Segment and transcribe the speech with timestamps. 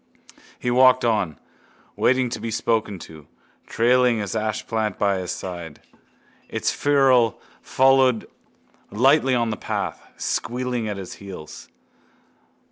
[0.57, 1.37] He walked on,
[1.95, 3.27] waiting to be spoken to,
[3.67, 5.79] trailing his ashplant by his side.
[6.49, 8.27] Its ferrule followed
[8.89, 11.69] lightly on the path, squealing at his heels.